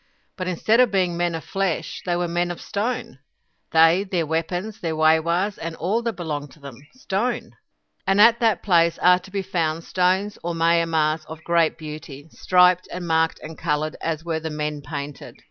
But 0.35 0.47
instead 0.47 0.79
of 0.79 0.89
being 0.89 1.15
men 1.15 1.35
of 1.35 1.43
flesh, 1.43 2.01
they 2.07 2.15
were 2.15 2.27
men 2.27 2.49
of 2.49 2.59
stone 2.59 3.19
they, 3.69 4.03
their 4.03 4.25
weapons, 4.25 4.79
their 4.79 4.95
waywahs, 4.95 5.59
and 5.61 5.75
all 5.75 6.01
that 6.01 6.13
belonged 6.13 6.49
to 6.53 6.59
them, 6.59 6.73
stone. 6.95 7.51
And 8.07 8.19
at 8.19 8.39
that 8.39 8.63
place 8.63 8.97
are 8.97 9.19
to 9.19 9.29
be 9.29 9.43
found 9.43 9.83
stones 9.83 10.39
or 10.43 10.55
mayamahs 10.55 11.23
of 11.27 11.43
great 11.43 11.77
beauty, 11.77 12.29
striped 12.31 12.87
and 12.91 13.05
marked 13.07 13.39
and 13.43 13.59
coloured 13.59 13.95
as 14.01 14.25
were 14.25 14.39
the 14.39 14.49
men 14.49 14.81
painted. 14.81 15.35